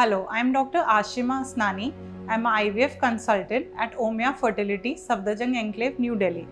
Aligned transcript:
Hello, 0.00 0.26
I 0.30 0.38
am 0.40 0.50
Dr. 0.50 0.82
Ashima 0.92 1.34
Asnani. 1.42 1.92
I 2.26 2.34
am 2.34 2.46
a 2.46 2.52
IVF 2.60 2.98
consultant 2.98 3.66
at 3.76 3.94
Omia 3.96 4.34
Fertility, 4.34 4.94
Safdarjung 4.94 5.54
Enclave, 5.54 5.98
New 5.98 6.16
Delhi. 6.16 6.46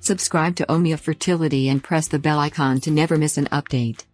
Subscribe 0.00 0.56
to 0.56 0.66
Omia 0.66 0.98
Fertility 0.98 1.68
and 1.68 1.84
press 1.84 2.08
the 2.08 2.18
bell 2.18 2.40
icon 2.40 2.80
to 2.80 2.90
never 2.90 3.16
miss 3.16 3.38
an 3.38 3.46
update. 3.60 4.04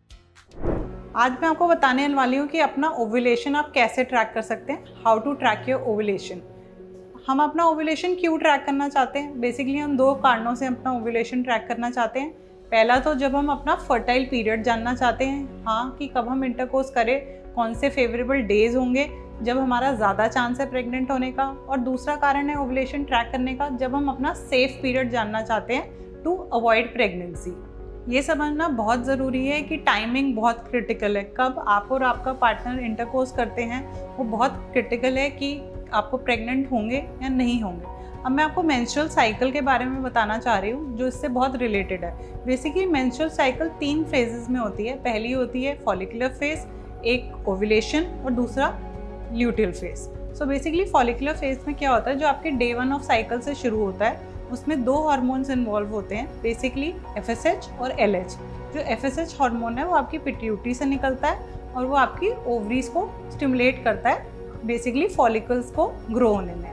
आज 1.16 1.36
मैं 1.40 1.48
आपको 1.48 1.68
बताने 1.68 2.08
वाली 2.14 2.36
हूँ 2.36 2.46
कि 2.48 2.58
अपना 2.60 2.88
ovulation 3.06 3.56
आप 3.56 3.72
कैसे 3.74 4.04
ट्रैक 4.12 4.32
कर 4.34 4.42
सकते 4.42 4.72
हैं 4.72 5.02
how 5.06 5.18
to 5.24 5.32
track 5.42 5.68
your 5.68 5.80
ovulation 5.92 6.42
हम 7.28 7.42
अपना 7.42 7.64
ओवुलेशन 7.64 8.14
क्यों 8.20 8.38
ट्रैक 8.38 8.64
करना 8.66 8.88
चाहते 8.88 9.18
हैं 9.18 9.40
बेसिकली 9.40 9.76
हम 9.78 9.96
दो 9.96 10.14
कारणों 10.22 10.54
से 10.54 10.66
अपना 10.66 10.92
ओवुलेशन 10.92 11.42
ट्रैक 11.42 11.66
करना 11.68 11.90
चाहते 11.90 12.20
हैं 12.20 12.41
पहला 12.72 12.98
तो 12.98 13.14
जब 13.14 13.34
हम 13.36 13.48
अपना 13.48 13.74
फर्टाइल 13.78 14.24
पीरियड 14.24 14.62
जानना 14.64 14.94
चाहते 14.94 15.24
हैं 15.24 15.64
हाँ 15.64 15.96
कि 15.98 16.06
कब 16.06 16.28
हम 16.28 16.44
इंटरकोर्स 16.44 16.90
करें, 16.90 17.20
कौन 17.54 17.74
से 17.74 17.88
फेवरेबल 17.90 18.42
डेज़ 18.42 18.76
होंगे, 18.76 19.06
जब 19.42 19.58
हमारा 19.58 19.92
ज़्यादा 19.94 20.28
चांस 20.28 20.60
है 20.60 20.68
प्रेग्नेंट 20.70 21.10
होने 21.10 21.30
का, 21.32 21.44
और 21.44 21.78
दूसरा 21.80 22.14
कारण 22.16 22.48
है 22.48 22.56
ओवलेशन 22.56 23.04
ट्रैक 23.04 23.30
करने 23.32 23.54
का, 23.54 23.68
जब 23.70 23.94
हम 23.94 24.08
अपना 24.08 24.32
सेफ़ 24.34 24.80
पीरियड 24.82 25.10
जानना 25.10 25.42
चाहते 25.42 25.74
हैं 25.74 26.22
टू 26.24 26.34
अवॉइड 26.52 26.92
प्रेगनेंसी 26.92 27.54
ये 28.08 28.22
समझना 28.22 28.68
बहुत 28.70 29.04
ज़रूरी 29.04 29.46
है 29.46 29.60
कि 29.62 29.76
टाइमिंग 29.82 30.34
बहुत 30.36 30.66
क्रिटिकल 30.70 31.16
है। 31.16 31.22
कब 31.36 31.64
आप 31.68 31.88
और 31.92 32.02
आपका 32.02 32.32
पार्टनर 32.32 32.80
इंटरकोर्स 32.80 33.32
करते 33.32 33.62
हैं, 33.62 33.86
वो 34.16 34.24
बहुत 34.26 34.52
क्रिटिकल 34.72 35.18
है 35.18 35.28
कि 35.30 35.56
आपको 35.92 36.16
प्रेग्नेंट 36.18 36.70
होंगे 36.72 37.06
या 37.22 37.28
नहीं 37.28 37.60
होंगे। 37.62 38.00
अब 38.26 38.32
मैं 38.32 38.44
आपको 38.44 38.62
मेंस्ट्रुअल 38.62 39.08
साइकिल 39.08 39.50
के 39.52 39.60
बारे 39.60 39.84
में 39.84 40.02
बताना 40.02 40.36
चाह 40.38 40.58
रही 40.58 40.70
हूँ, 40.70 40.96
जो 40.96 41.06
इससे 41.06 41.28
बहुत 41.28 41.56
रिलेटेड 41.56 42.04
है। 42.04 42.10
बेसिकली 42.46 42.84
मेंस्ट्रुअल 42.86 43.30
साइकिल 43.30 43.68
तीन 43.80 44.04
फेजेस 44.04 44.46
में 44.50 44.58
होती 44.60 44.86
है। 44.86 44.96
पहली 44.96 45.32
होती 45.32 45.62
है 45.64 45.74
फॉलिकुलर 45.84 46.28
फ़ेज़ 46.30 46.66
एक 47.04 47.48
ओविलेशन 47.48 48.04
और 48.24 48.30
दूसरा 48.30 48.68
luteal 49.32 49.72
phase 49.72 50.00
so 50.34 50.46
basically 50.46 50.84
follicular 50.84 51.36
phase 51.36 51.58
में 51.66 51.74
क्या 51.76 51.90
होता 51.90 52.10
है, 52.10 52.16
जो 52.18 52.26
आपके 52.26 52.50
डे 52.50 52.72
वन 52.74 52.92
ऑफ़ 52.92 53.02
साइकिल 53.02 53.40
से 53.40 53.54
शुरू 53.54 53.78
होता 53.78 54.08
है, 54.08 54.20
उसमें 54.52 54.82
दो 54.84 54.94
हार्मोन्स 55.08 55.50
इन्वॉल्व 55.50 55.88
होते 55.88 56.14
हैं 56.14 56.26
बेसिकली 56.42 56.94
एफएसएच 57.18 57.68
और 57.80 58.00
एलएच 58.00 58.36
जो 58.74 58.80
एफ़ 58.82 59.06
एस 59.06 59.36
हार्मोन 59.40 59.78
है, 59.78 59.84
वो 59.84 59.94
आपकी 59.94 60.18
पिट्यूटी 60.18 60.74
से 60.74 60.84
निकलता 60.84 61.28
है 61.28 61.72
और 61.76 61.86
वो 61.86 61.96
आपकी 61.96 62.30
ओवरीज 62.48 62.88
को 62.88 63.08
स्टिमुलेट 63.32 63.82
करता 63.84 64.10
है 64.10 64.66
बेसिकली 64.66 65.08
फॉलिकल्स 65.08 65.70
को 65.70 65.86
ग्रो 66.10 66.32
होने 66.34 66.54
में। 66.54 66.71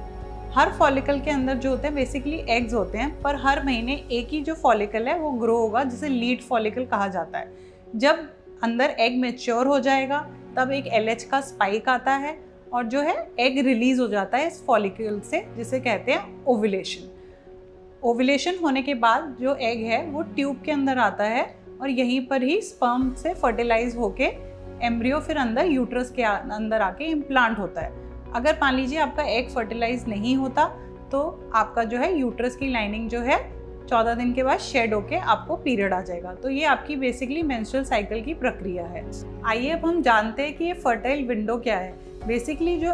हर 0.55 0.71
फॉलिकल 0.71 1.19
के 1.19 1.31
अंदर 1.31 1.53
जो 1.53 1.69
होते 1.69 1.87
हैं 1.87 1.95
बेसिकली 1.95 2.37
एग्स 2.49 2.73
होते 2.73 2.97
हैं, 2.97 3.21
पर 3.21 3.35
हर 3.35 3.63
महीने 3.65 3.95
एक 4.11 4.29
ही 4.29 4.41
जो 4.41 4.53
फॉलिकल 4.53 5.07
है, 5.07 5.17
वो 5.19 5.31
ग्रो 5.31 5.57
होगा, 5.57 5.83
जिसे 5.83 6.09
लीड 6.09 6.41
फॉलिकल 6.41 6.85
कहा 6.85 7.07
जाता 7.07 7.39
है। 7.39 7.51
जब 7.95 8.27
अंदर 8.63 8.95
एग 8.99 9.17
मेच्योर 9.17 9.67
हो 9.67 9.79
जाएगा, 9.79 10.19
तब 10.57 10.71
एक 10.71 10.87
एलएच 10.87 11.23
का 11.23 11.41
स्पाइक 11.41 11.89
आता 11.89 12.13
है 12.13 12.37
और 12.73 12.85
जो 12.85 13.01
है 13.01 13.15
एग 13.39 13.59
रिलीज़ 13.65 14.01
हो 14.01 14.07
जाता 14.07 14.37
है 14.37 14.47
इस 14.47 14.63
फॉलिकल 14.65 15.19
से, 15.19 15.45
जिसे 15.57 15.79
कहते 15.79 16.11
हैं 16.11 16.43
ओविलेशन 16.45 17.07
ओविलेशन 18.03 18.57
होने 18.63 18.81
के 18.81 18.93
बाद 18.93 19.35
जो 19.41 19.55
एग 19.55 19.85
है, 19.85 20.05
वो 20.05 20.21
ट्यूब 20.21 20.61
के 20.65 20.71
अंदर 20.71 20.97
आता 20.97 21.23
है 21.23 21.47
और 21.81 21.89
यहीं 21.89 22.25
पर 22.27 22.43
ही 22.43 22.61
स्पर्म 22.61 23.13
से 23.13 23.33
फर्टिलाइज 23.33 23.95
होके 23.95 24.31
एम्ब्रियो 24.85 25.19
फिर 25.19 25.37
अंदर 25.37 25.65
यूट्रस 25.65 26.11
के 26.11 26.23
अंदर 26.23 26.81
आके 26.81 27.05
इम्प्लांट 27.05 27.57
होता 27.59 27.81
है। 27.81 28.08
अगर 28.35 28.57
मान 28.61 28.75
लीजिए 28.75 28.99
आपका 28.99 29.23
एग 29.27 29.49
फर्टिलाइज 29.49 30.07
नहीं 30.07 30.35
होता 30.37 30.65
तो 31.11 31.21
आपका 31.55 31.83
जो 31.83 31.97
है 31.97 32.13
यूट्रस 32.17 32.55
की 32.55 32.67
लाइनिंग 32.67 33.09
जो 33.09 33.19
है, 33.19 33.37
चौदह 33.87 34.13
दिन 34.15 34.33
के 34.33 34.43
बाद 34.43 34.59
शेड 34.59 34.93
होके 34.93 35.15
आपको 35.15 35.55
पीरियड 35.55 35.93
आ 35.93 36.01
जाएगा। 36.01 36.33
तो 36.33 36.49
ये 36.49 36.65
आपकी 36.65 36.95
बेसिकली 36.95 37.41
मेंस्ट्रुअल 37.43 37.85
साइकिल 37.85 38.21
की 38.23 38.33
प्रक्रिया 38.33 38.85
है। 38.85 39.03
आइए 39.45 39.69
अब 39.69 39.85
हम 39.85 40.01
जानते 40.01 40.43
हैं 40.43 40.53
कि 40.57 40.65
ये 40.65 40.73
फर्टाइल 40.75 41.25
विंडो 41.27 41.57
क्या 41.57 41.77
है। 41.77 41.91
बेसिकली 42.27 42.77
जो 42.79 42.93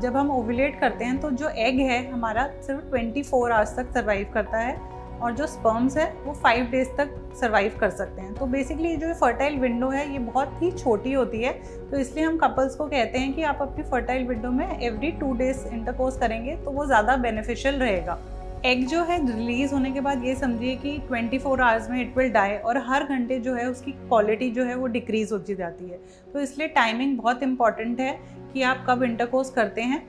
जब 0.00 0.16
हम 0.16 0.30
ओवुलेट 0.30 0.78
करते 0.80 1.04
हैं 1.04 1.20
तो 1.20 1.30
जो 1.32 1.48
एग 1.48 1.78
है, 1.80 2.10
हमारा 2.10 2.46
सिर्फ़ 2.62 2.90
24 2.90 3.30
फोर 3.30 3.52
आवर्स 3.52 3.76
तक 3.76 3.90
सर्वाइव 3.94 4.30
करता 4.34 4.58
है। 4.58 4.76
और 5.24 5.32
जो 5.32 5.46
स्पर्म्स 5.46 5.96
है, 5.96 6.12
वो 6.24 6.32
फाइव 6.34 6.64
डेज़ 6.66 6.88
तक 6.96 7.14
सर्वाइव 7.40 7.76
कर 7.80 7.90
सकते 7.90 8.22
हैं। 8.22 8.34
तो 8.34 8.46
बेसिकली 8.46 8.96
जो 8.96 9.12
फर्टाइल 9.14 9.58
विंडो 9.58 9.88
है, 9.88 10.12
ये 10.12 10.18
बहुत 10.20 10.62
ही 10.62 10.70
छोटी 10.72 11.12
होती 11.12 11.42
है। 11.42 11.52
तो 11.90 11.96
इसलिए 11.96 12.24
हम 12.24 12.36
कपल्स 12.38 12.76
को 12.76 12.86
कहते 12.86 13.18
हैं 13.18 13.32
कि 13.34 13.42
आप 13.42 13.58
अपनी 13.62 13.84
फर्टाइल 13.84 14.26
विंडो 14.26 14.50
में 14.50 14.78
एवरी 14.80 15.10
टू 15.12 15.32
डेज़ 15.32 15.66
इंटरकोर्स 15.68 16.18
करेंगे 16.18 16.56
तो 16.56 16.70
वो 16.70 16.86
ज़्यादा 16.86 17.16
बेनिफिशियल 17.16 17.74
रहेगा। 17.74 18.18
एग 18.66 18.86
जो 18.86 19.02
है 19.04 19.16
रिलीज़ 19.26 19.72
होने 19.74 19.90
के 19.90 20.00
बाद 20.00 20.24
ये 20.24 20.34
समझिए 20.34 20.74
कि 20.76 20.96
24 21.08 21.38
फोर 21.38 21.60
आवर्स 21.60 21.88
में 21.90 22.00
इट 22.00 22.16
विल 22.18 22.30
डाई 22.32 22.56
और 22.56 22.78
हर 22.86 23.04
घंटे 23.04 23.38
जो 23.40 23.54
है, 23.54 23.66
उसकी 23.70 23.92
क्वालिटी 23.92 24.50
जो 24.50 24.64
है, 24.64 24.74
वो 24.74 24.86
डिक्रीज 24.86 25.32
होती 25.32 25.54
जाती 25.54 25.88
है। 25.90 25.98
तो 26.32 26.40
इसलिए 26.40 26.68
टाइमिंग 26.68 27.16
बहुत 27.18 27.42
इंपॉर्टेंट 27.42 28.00
है 28.00 28.18
कि 28.52 28.62
आप 28.62 28.84
कब 28.88 29.02
इंटरकोर्स 29.02 29.50
करते 29.50 29.82
हैं 29.82 30.02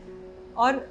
और 0.57 0.87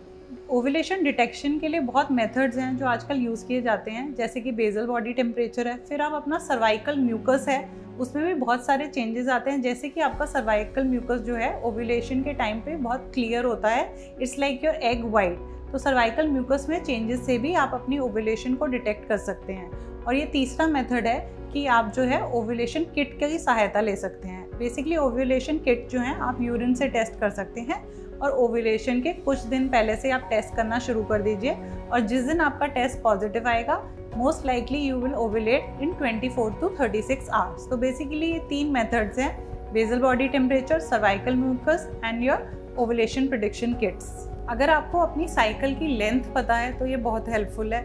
ओवुलेशन 0.51 1.03
डिटेक्शन 1.05 1.59
के 1.59 1.69
लिए 1.69 1.81
बहुत 1.81 2.11
मेथड्स 2.13 2.57
हैं 2.59 2.77
जो 2.77 2.87
आजकल 2.87 3.17
यूज़ 3.17 3.47
किए 3.47 3.63
जाते 3.63 3.91
हैं, 3.91 4.15
जैसे 4.15 4.41
कि 4.41 4.53
बेजल 4.53 4.87
बॉडी 4.87 5.13
टेम्परेचर 5.13 5.69
है, 5.69 5.77
फिर 5.79 6.01
आप 6.01 6.13
अपना 6.13 6.39
सर्वाइकल 6.39 6.99
म्यूकस 6.99 7.47
है, 7.49 7.69
उसमें 7.99 8.25
भी 8.27 8.35
बहुत 8.35 8.67
सारे 8.67 8.87
चेंजेस 8.87 9.29
आते 9.29 9.51
हैं, 9.51 9.61
जैसे 9.63 9.89
कि 9.89 10.01
आपका 10.01 10.27
सर्वाइकल 10.27 10.85
म्यूकस 10.85 11.21
जो 11.21 11.35
है 11.35 11.61
ओवुलेशन 11.63 12.23
के 12.23 12.33
टाइम 12.33 12.61
पे 12.61 12.77
बहुत 12.77 13.11
क्लियर 13.15 13.45
होता 13.45 13.69
है 13.69 14.17
it's 14.21 14.39
like 14.39 14.65
your 14.65 14.75
egg 14.75 15.05
white 15.05 15.39
तो 15.73 15.79
सर्वाइकल 15.79 16.29
म्यूकस 16.29 16.67
में 16.69 16.83
चेंजेस 16.85 17.25
से 17.27 17.39
भी 17.39 17.55
आप 17.55 17.71
अपनी 17.75 17.99
ओवुलेशन 17.99 18.55
को 18.55 18.67
डिटेक्ट 18.67 19.09
कर 19.09 19.17
सकते 19.19 19.53
हैं। 19.53 19.71
और 20.05 20.15
ये 20.15 20.27
तीसरा 20.27 20.67
मेथड 20.67 21.07
है 21.07 21.19
कि 21.53 21.67
आप 21.67 21.93
जो 21.93 22.03
है 22.03 22.21
ओवुलेशन 22.33 22.85
किट 22.95 23.19
की 23.21 23.39
सहायता 23.39 23.81
ले 23.81 23.97
सकते 23.97 24.29
हैं। 24.29 24.59
बेसिकली 24.59 24.97
ओवुलेशन 24.97 25.59
किट 25.59 25.89
जो 25.89 26.01
है, 26.01 26.15
आप 26.19 26.43
यूरिन 26.43 26.75
से 26.75 26.89
टेस्ट 26.89 27.19
कर 27.21 27.31
सकते 27.31 27.61
हैं। 27.61 27.83
और 28.23 28.31
ओवुलेशन 28.31 29.01
के 29.01 29.13
कुछ 29.13 29.39
दिन 29.47 29.69
पहले 29.69 29.97
से 29.97 30.11
आप 30.11 30.27
टेस्ट 30.31 30.55
करना 30.57 30.79
शुरू 30.79 31.03
कर 31.05 31.23
दीजिए 31.23 31.57
और 31.93 32.01
जिस 32.01 32.25
दिन 32.25 32.41
आपका 32.41 32.67
टेस्ट 32.75 33.03
पॉजिटिव 33.03 33.49
आएगा 33.49 33.77
most 34.17 34.47
likely 34.47 34.79
you 34.79 34.97
will 34.97 35.15
ovulate 35.15 35.83
in 35.83 35.95
24 35.95 36.61
to 36.61 36.69
36 36.81 37.29
hours 37.31 37.69
तो 37.71 37.77
बेसिकली 37.77 38.27
ये 38.27 38.39
तीन 38.49 38.73
मेथड्स 38.73 39.19
हैं 39.19 39.33
basal 39.73 40.01
body 40.01 40.29
temperature 40.29 40.81
cervical 40.81 41.35
mucus 41.37 41.89
and 42.05 42.23
your 42.25 42.75
ovulation 42.79 43.27
prediction 43.29 43.75
kits 43.75 44.31
अगर 44.51 44.71
आपको 44.71 44.99
अपनी 44.99 45.29
साइकिल 45.29 45.75
की 45.75 45.87
लेंथ 45.97 46.33
पता 46.35 46.57
है 46.57 46.79
तो 46.79 46.87
ये 46.87 46.97
बहुत 46.97 47.29
हेल्पफुल 47.29 47.73
है। 47.75 47.83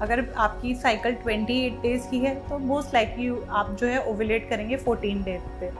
अगर 0.00 0.24
आपकी 0.36 0.74
साइकिल 0.74 1.14
28 1.14 1.80
डेज़ 1.82 2.08
की 2.10 2.18
है 2.18 2.34
तो 2.48 2.58
मोस्ट 2.58 2.94
लाइकली 2.94 3.28
आप 3.50 3.70
जो 3.80 3.86
है 3.86 4.04
ओवुलेट 4.04 4.48
करेंगे 4.50 4.76
14 4.78 5.24
डेज़ 5.24 5.48
पे। 5.60 5.70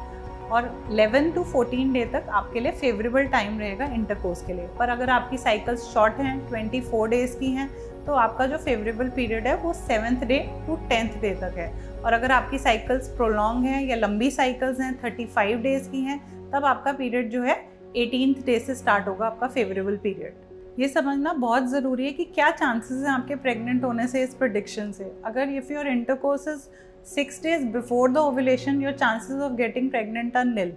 और 0.51 0.71
11 0.91 1.35
टू 1.35 1.45
14 1.45 1.93
डे 1.93 2.05
तक 2.05 2.29
आपके 2.31 2.61
लिए 2.61 2.73
फेवरेबल 2.73 3.27
टाइम 3.27 3.59
रहेगा 3.59 3.85
इंटरकोर्स 3.95 4.43
के 4.47 4.53
लिए। 4.53 4.69
पर 4.79 4.89
अगर 4.89 5.11
आपकी 5.11 5.39
साइकिल्स 5.39 5.83
शॉर्ट 5.85 6.15
हैं 6.15 6.37
24 6.49 7.07
डेज़ 7.07 7.39
की 7.39 7.51
हैं 7.51 7.69
तो 8.07 8.15
आपका 8.15 8.47
जो 8.47 8.57
फेवरेबल 8.57 9.09
पीरियड 9.09 9.47
है, 9.47 9.57
वो 9.57 9.73
seventh 9.73 10.25
day 10.25 10.39
to 10.67 10.77
tenth 10.89 11.21
day 11.21 11.35
तक 11.35 11.55
है। 11.59 11.73
और 12.01 12.13
अगर 12.13 12.33
आपकी 12.33 12.59
साइकिल्स 12.59 13.09
प्रोलॉन्ग 13.09 13.65
हैं 13.67 13.83
या 13.85 13.97
लंबी 13.97 14.31
साइकिल्स 14.31 14.81
हैं 14.81 14.93
35 15.01 15.63
डेज़ 15.63 15.89
की 15.91 16.01
हैं, 16.01 16.21
तब 16.51 16.65
आपका 16.65 16.93
पीरियड 16.93 17.31
जो 17.31 17.43
है 17.43 17.57
एटीन 17.97 18.35
डे 18.47 18.59
से 18.59 18.75
स्टार्ट 18.75 19.09
होगा 19.09 19.27
आपका 19.27 19.49
फेवरेबल 19.49 19.97
पीरियड 19.97 20.47
ये 20.79 20.89
समझना 20.89 21.33
बहुत 21.33 21.69
ज़रूरी 21.71 22.05
है 22.05 22.13
कि 22.13 22.25
क्या 22.25 22.51
चांसेस 22.51 22.99
हैं 22.99 23.11
आपके 23.11 23.35
प्रेग्नेंट 23.37 23.85
होने 23.85 24.07
से, 24.07 24.23
इस 24.23 24.35
प्रडिक्शन 24.35 24.93
से। 24.93 25.13
अगर 25.25 25.49
if 25.49 25.73
your 25.73 25.89
intercourse 25.89 26.47
is 26.49 26.69
six 27.15 27.43
days 27.43 27.65
before 27.67 28.11
the 28.11 28.17
ovulation 28.17 28.81
your 28.83 28.93
chances 28.93 29.41
of 29.43 29.53
getting 29.53 29.91
pregnant 29.91 30.37
are 30.37 30.45
nil 30.45 30.73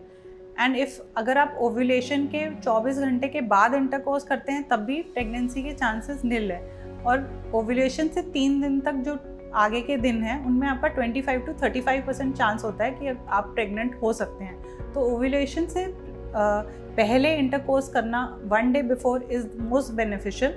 and 0.60 0.76
if 0.76 1.00
अगर 1.18 1.38
आप 1.38 1.58
ओवुलेशन 1.62 2.26
के 2.26 2.46
24 2.62 2.98
घंटे 2.98 3.28
के 3.28 3.42
बाद 3.42 3.74
इंटरकोर्स 3.74 4.24
करते 4.24 4.52
हैं, 4.52 4.68
तब 4.68 4.80
भी 4.80 5.02
प्रेगनेंसी 5.02 5.64
के 5.64 5.74
चांसेस 5.74 6.22
नील 6.26 6.52
है। 6.52 6.60
और 7.06 7.52
ओवुलेशन 7.56 8.08
से 8.08 8.22
तीन 8.22 8.62
दिन 8.62 8.80
तक 8.80 8.94
जो 9.06 9.18
आगे 9.56 9.82
के 9.82 9.98
दिन 9.98 10.24
हैं, 10.24 10.46
उनमें 10.46 10.68
आपका 10.68 10.90
25 10.96 11.46
टू 11.46 11.54
35 11.54 12.02
परसेंट 12.08 12.36
चांस 12.36 12.64
होता 12.64 12.84
है 12.84 12.92
कि 12.92 13.08
आप 13.08 13.52
प्रेग्नेंट 13.56 13.96
हो 14.02 14.14
सकते 14.14 14.44
हैं। 14.44 14.92
तो 14.94 15.02
ओवुलेशन 15.06 15.66
से 15.66 15.86
पहले 16.36 17.36
इंटरकोर्स 17.36 17.90
करना 17.90 18.26
one 18.44 18.72
day 18.72 18.82
before 18.84 19.28
is 19.32 19.48
most 19.60 19.94
beneficial 19.94 20.52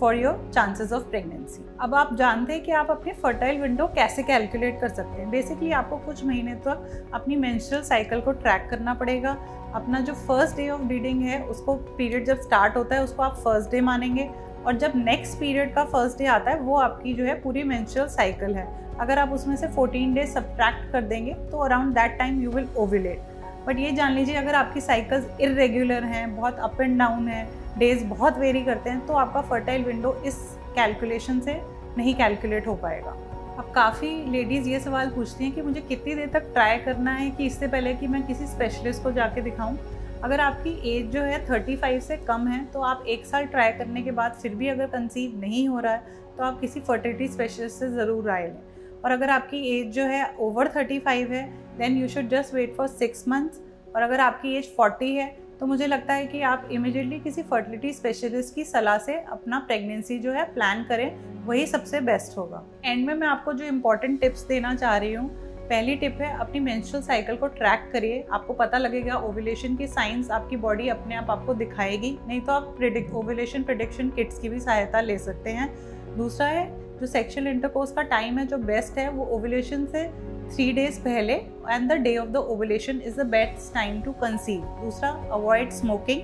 for 0.00 0.14
your 0.14 0.50
chances 0.54 0.92
of 0.92 1.02
pregnancy 1.02 1.64
अब 1.80 1.94
आप 1.94 2.14
जानते 2.14 2.52
हैं 2.52 2.62
कि 2.62 2.72
आप 2.72 2.90
अपने 2.90 3.12
फर्टाइल 3.12 3.60
विंडो 3.60 3.86
कैसे 3.86 4.22
कैलकुलेट 4.22 4.80
कर 4.80 4.88
सकते 4.88 5.20
हैं? 5.20 5.30
बेसिकली 5.30 5.72
आपको 5.72 5.96
कुछ 5.96 6.24
महीने 6.24 6.54
तक 6.54 7.10
अपनी 7.14 7.36
मेंस्ट्रुअल 7.36 7.84
साइकिल 7.84 8.20
को 8.20 8.32
ट्रैक 8.32 8.68
करना 8.70 8.94
पड़ेगा। 8.94 9.36
अपना 9.74 10.00
जो 10.00 10.14
फ़र्स्ट 10.14 10.56
डे 10.56 10.68
ऑफ़ 10.70 10.80
ब्लीडिंग 10.80 11.22
है, 11.22 11.42
उसको 11.42 11.74
पीरियड 11.74 12.24
जब 12.24 12.40
स्टार्ट 12.40 12.76
होता 12.76 12.96
है, 12.96 13.04
उसको 13.04 13.22
आप 13.22 13.34
फ़र्स्ट 13.34 13.70
डे 13.70 13.80
मानेंगे। 13.80 14.30
और 14.66 14.76
जब 14.76 14.92
नेक्स्ट 14.96 15.38
पीरियड 15.38 15.74
का 15.74 15.84
फ़र्स्ट 15.84 16.18
डे 16.18 16.26
आता 16.26 16.50
है, 16.50 16.60
वो 16.60 16.76
आपकी 16.76 17.14
जो 17.14 17.24
है 17.24 17.34
पूरी 17.40 17.62
मेंस्ट्रुअल 17.62 18.08
साइकिल 18.08 18.54
है। 18.54 18.66
अगर 19.00 19.18
आप 19.18 19.32
उसमें 19.32 19.56
से 19.56 19.68
14 19.68 20.14
डेज़ 20.14 20.30
सब्ट्रैक्ट 20.30 20.92
कर 20.92 21.02
देंगे 21.02 21.34
तो 21.34 21.58
around 21.58 21.94
that 21.94 22.18
time 22.18 22.42
you 22.42 22.50
will 22.50 22.68
ovulate 22.76 23.22
but 23.66 23.78
ये 23.78 23.90
जान 23.92 24.12
लीजिए, 24.12 24.34
अगर 24.36 24.54
आपकी 24.54 24.80
साइकिल्स 24.80 25.40
इरेगुलर 25.40 26.04
हैं, 26.04 26.34
बहुत 26.36 26.58
अप 26.60 26.80
एंड 26.80 26.98
डाउन 26.98 27.28
है 27.28 27.46
डेज़ 27.78 28.04
बहुत 28.04 28.38
वेरी 28.38 28.64
करते 28.64 28.90
हैं 28.90 29.06
तो 29.06 29.14
आपका 29.14 29.40
फर्टाइल 29.42 29.84
विंडो 29.84 30.14
इस 30.26 30.36
कैलकुलेशन 30.74 31.40
से 31.40 31.60
नहीं 31.96 32.14
कैलकुलेट 32.14 32.66
हो 32.66 32.74
पाएगा। 32.74 33.10
अब 33.58 33.70
काफ़ी 33.74 34.08
लेडीज़ 34.30 34.68
ये 34.68 34.80
सवाल 34.80 35.10
पूछती 35.10 35.44
हैं 35.44 35.52
कि 35.54 35.62
मुझे 35.62 35.80
कितनी 35.80 36.14
देर 36.14 36.28
तक 36.28 36.52
ट्राई 36.52 36.78
करना 36.78 37.12
है 37.14 37.30
कि 37.30 37.46
इससे 37.46 37.66
पहले 37.66 37.94
कि 37.94 38.06
मैं 38.06 38.22
किसी 38.26 38.46
स्पेशलिस्ट 38.46 39.02
को 39.02 39.12
जाके 39.12 39.40
दिखाऊँ? 39.40 39.78
अगर 40.22 40.40
आपकी 40.40 40.70
एज 40.90 41.10
जो 41.12 41.20
है 41.20 41.44
35 41.46 42.00
से 42.00 42.16
कम 42.18 42.46
है 42.48 42.64
तो 42.64 42.80
आप 42.82 43.04
एक 43.08 43.26
साल 43.26 43.46
ट्राई 43.46 43.72
करने 43.72 44.02
के 44.02 44.10
बाद 44.10 44.38
फिर 44.42 44.54
भी 44.54 44.68
अगर 44.68 44.86
कंसीव 44.86 45.40
नहीं 45.40 45.66
हो 45.68 45.80
रहा 45.80 45.92
है 45.92 46.22
तो 46.36 46.44
आप 46.44 46.60
किसी 46.60 46.80
फर्टिलिटी 46.80 47.28
स्पेशलिस्ट 47.28 47.78
से 47.78 47.88
ज़रूर 47.88 48.24
राय 48.24 48.46
लें। 48.46 48.56
और 49.04 49.10
अगर 49.10 49.30
आपकी 49.30 49.60
एज 49.70 49.92
जो 49.94 50.04
है 50.04 50.24
ओवर 50.40 50.68
35 50.76 51.30
है 51.30 51.44
then 51.78 51.96
you 51.96 52.08
should 52.08 52.28
just 52.28 52.54
wait 52.54 52.74
for 52.76 52.88
six 52.88 53.24
months 53.28 53.60
और 53.96 54.02
अगर 54.02 54.20
आपकी 54.20 54.56
एज 54.56 54.74
40 54.80 55.14
है 55.16 55.26
तो 55.60 55.66
मुझे 55.66 55.86
लगता 55.86 56.14
है 56.14 56.26
कि 56.26 56.40
आप 56.42 56.68
इमिजिएटली 56.72 57.18
किसी 57.20 57.42
फर्टिलिटी 57.42 57.92
स्पेशलिस्ट 57.92 58.54
की 58.54 58.64
सलाह 58.64 58.98
से 58.98 59.14
अपना 59.14 59.58
प्रेगनेंसी 59.58 60.18
जो 60.18 60.32
है 60.32 60.44
प्लान 60.54 60.82
करें, 60.84 61.10
वही 61.44 61.66
सबसे 61.66 62.00
बेस्ट 62.00 62.36
होगा। 62.38 62.62
एंड 62.84 63.06
में 63.06 63.14
मैं 63.14 63.26
आपको 63.28 63.52
जो 63.52 63.64
इम्पोर्टेंट 63.64 64.20
टिप्स 64.20 64.46
देना 64.46 64.74
चाह 64.74 64.96
रही 64.96 65.12
हूँ, 65.12 65.28
पहली 65.68 65.94
टिप 65.96 66.18
है 66.20 66.32
अपनी 66.38 66.60
मेंस्ट्रुअल 66.60 67.04
साइकिल 67.04 67.36
को 67.36 67.46
ट्रैक 67.48 67.88
करिए। 67.92 68.24
आपको 68.32 68.52
पता 68.52 68.78
लगेगा 68.78 69.16
ओवुलेशन 69.18 69.76
की 69.76 69.86
साइंस 69.86 70.30
आपकी 70.30 70.56
बॉडी 70.56 70.88
अपने 70.88 71.14
आप 71.14 71.30
आपको 71.30 71.54
दिखाएगी, 71.54 72.16
नहीं 72.26 72.40
तो 72.40 72.52
आप 72.52 72.74
प्रिडिक्ट 72.78 73.12
ओवुलेशन 73.12 73.62
प्रिडिक्शन 73.62 74.10
किट्स 74.10 74.38
की 74.38 74.48
भी 74.48 74.60
सहायता 74.60 75.00
ले 75.00 75.18
सकते 75.18 75.50
हैं। 75.50 75.74
दूसरा 76.16 76.46
है 76.46 76.66
जो 77.04 77.08
सेक्शुअल 77.08 77.46
इंटरकोर्स 77.46 77.90
का 77.92 78.02
टाइम 78.10 78.38
है, 78.38 78.46
जो 78.46 78.58
बेस्ट 78.58 78.98
है, 78.98 79.08
वो 79.10 79.24
ओवुलेशन 79.32 79.84
से 79.86 80.04
थ्री 80.46 80.72
डेज़ 80.72 81.00
पहले 81.00 81.34
and 81.34 81.90
the 81.90 81.96
day 82.02 82.16
of 82.18 82.28
the 82.28 82.36
ovulation 82.36 83.00
is 83.06 83.20
the 83.20 83.26
best 83.28 83.74
time 83.74 84.00
to 84.02 84.12
conceive 84.20 84.60
दूसरा 84.82 85.08
avoid 85.32 85.70
smoking 85.72 86.20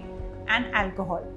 and 0.51 0.67
alcohol 0.77 1.29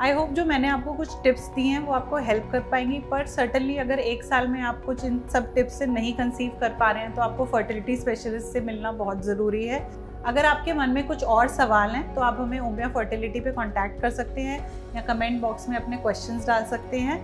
I 0.00 0.12
hope 0.12 0.30
जो 0.30 0.44
मैंने 0.44 0.68
आपको 0.68 0.92
कुछ 0.92 1.14
टिप्स 1.22 1.46
दी 1.54 1.66
हैं, 1.68 1.78
वो 1.78 1.92
आपको 1.92 2.16
हेल्प 2.18 2.48
कर 2.52 2.60
पाएँगी, 2.70 2.98
पर 3.10 3.26
सर्टनली 3.26 3.76
अगर 3.78 3.98
एक 4.00 4.22
साल 4.24 4.48
में 4.48 4.60
आप 4.62 4.82
कुछ 4.84 5.04
इन 5.04 5.20
सब 5.32 5.52
टिप्स 5.54 5.78
से 5.78 5.86
नहीं 5.86 6.12
कंसीव 6.14 6.56
कर 6.60 6.76
पा 6.80 6.90
रहे 6.90 7.02
हैं 7.02 7.14
तो 7.14 7.22
आपको 7.22 7.44
फर्टिलिटी 7.46 7.96
स्पेशलिस्ट 7.96 8.52
से 8.52 8.60
मिलना 8.60 8.92
बहुत 8.94 9.24
ज़रूरी 9.24 9.64
है। 9.66 9.80
अगर 10.26 10.44
आपके 10.46 10.72
मन 10.72 10.90
में 10.90 11.06
कुछ 11.06 11.24
और 11.26 11.48
सवाल 11.50 11.90
हैं 11.90 12.14
तो 12.14 12.20
आप 12.20 12.40
हमें 12.40 12.58
ओमिया 12.60 12.88
फर्टिलिटी 12.94 13.40
पे 13.40 13.52
कांटेक्ट 13.52 14.00
कर 14.02 14.10
सकते 14.12 14.40
हैं 14.40 14.60
या 14.96 15.02
कमेंट 15.04 15.40
बॉक्स 15.40 15.68
में 15.68 15.76
अपने 15.76 15.96
क्वेश्चंस 15.96 16.46
डाल 16.46 16.64
सकते 16.70 16.98
हैं। 16.98 17.18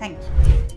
थैंक 0.00 0.18
यू 0.18 0.67